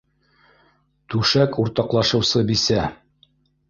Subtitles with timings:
[1.15, 2.93] Түшәк уртаҡлашыусы бисә